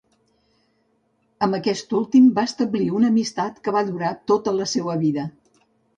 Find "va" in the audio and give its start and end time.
2.39-2.45, 3.77-3.85